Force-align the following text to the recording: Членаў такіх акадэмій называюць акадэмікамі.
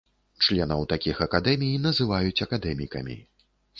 Членаў 0.45 0.81
такіх 0.93 1.21
акадэмій 1.25 1.77
называюць 1.85 2.43
акадэмікамі. 2.47 3.19